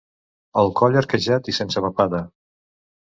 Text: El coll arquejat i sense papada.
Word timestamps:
El 0.61 0.71
coll 0.79 0.97
arquejat 1.01 1.51
i 1.53 1.57
sense 1.61 1.85
papada. 1.89 2.23